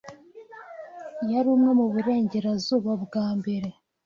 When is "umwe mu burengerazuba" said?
1.55-2.91